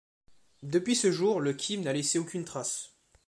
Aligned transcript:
Depuis 0.63 0.95
ce 0.95 1.11
jour, 1.11 1.39
le 1.41 1.53
Kim 1.53 1.83
n'a 1.83 1.93
laissé 1.93 2.17
aucune 2.17 2.43
trace. 2.43 2.95